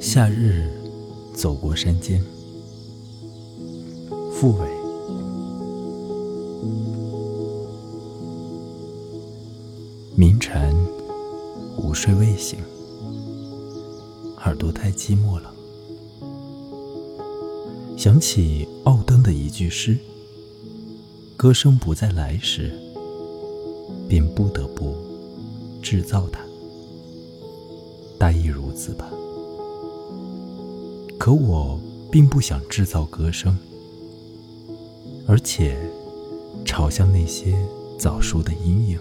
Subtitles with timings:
[0.00, 0.70] 夏日
[1.34, 2.22] 走过山间，
[4.32, 4.68] 复尾。
[10.14, 10.74] 鸣蝉
[11.78, 12.58] 午睡未醒，
[14.44, 15.50] 耳朵太寂寞了。
[17.96, 19.96] 想起奥登的一句诗
[21.38, 22.72] ：“歌声不再来时，
[24.06, 24.94] 便不得不
[25.80, 26.40] 制造它。”
[28.20, 29.10] 大意如此吧。
[31.18, 31.80] 可我
[32.12, 33.56] 并不想制造歌声，
[35.26, 35.78] 而且
[36.66, 37.56] 朝向那些
[37.98, 38.98] 早熟的阴影。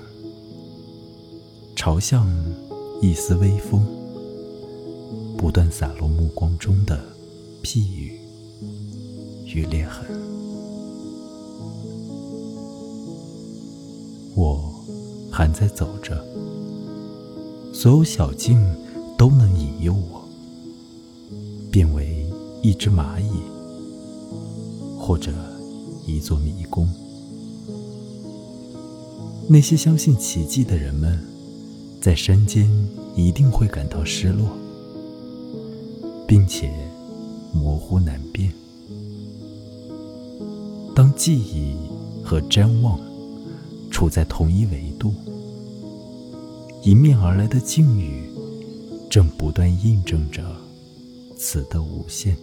[1.75, 2.25] 朝向
[3.01, 3.85] 一丝微风，
[5.37, 6.97] 不断洒落目光中的
[7.61, 8.17] 譬语
[9.53, 10.05] 与裂痕。
[14.33, 14.73] 我
[15.29, 16.25] 还在走着，
[17.73, 18.61] 所有小径
[19.19, 20.23] 都能引诱我，
[21.69, 22.25] 变为
[22.63, 23.29] 一只蚂蚁，
[24.97, 25.33] 或者
[26.07, 26.87] 一座迷宫。
[29.49, 31.19] 那些相信奇迹的人们。
[32.01, 32.65] 在山间
[33.13, 34.47] 一定会感到失落，
[36.25, 36.71] 并且
[37.51, 38.49] 模糊难辨。
[40.95, 41.75] 当记忆
[42.23, 42.97] 和瞻望
[43.91, 45.13] 处在同一维度，
[46.83, 48.23] 迎面而来的境遇
[49.09, 50.43] 正不断印证着
[51.35, 52.37] 此的无限。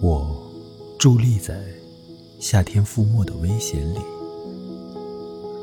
[0.00, 0.36] 我
[0.98, 1.64] 伫立在
[2.38, 3.98] 夏天覆没的危险里，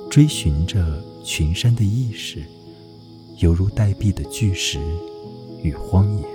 [0.09, 1.02] 追寻着。
[1.25, 2.44] 群山的意识，
[3.38, 4.78] 犹如待毙的巨石
[5.64, 6.25] 与荒野，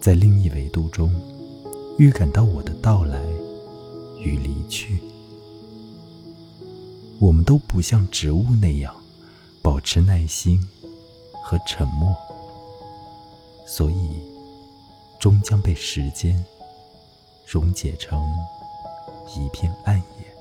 [0.00, 1.14] 在另一维度中，
[1.98, 3.22] 预感到我的到来
[4.18, 5.00] 与离去。
[7.18, 8.94] 我们都不像植物那样
[9.62, 10.58] 保持耐心
[11.42, 12.16] 和沉默，
[13.66, 14.22] 所以
[15.18, 16.42] 终将被时间
[17.46, 18.20] 溶解成
[19.36, 20.39] 一片暗夜。